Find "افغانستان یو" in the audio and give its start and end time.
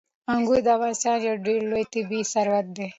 0.77-1.35